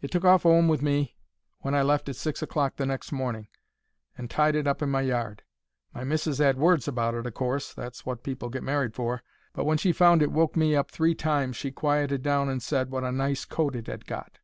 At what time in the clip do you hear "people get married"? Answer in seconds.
8.22-8.94